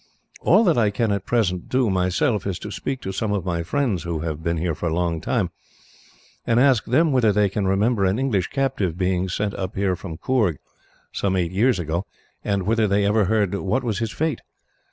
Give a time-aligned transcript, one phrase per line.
[0.39, 3.61] "All that I can at present do, myself, is to speak to some of my
[3.61, 5.51] friends who have been here for a long time,
[6.43, 10.17] and ask them whether they can remember an English captive being sent up here from
[10.17, 10.57] Coorg,
[11.11, 12.07] some eight years ago,
[12.43, 14.41] and whether they ever heard what was his fate.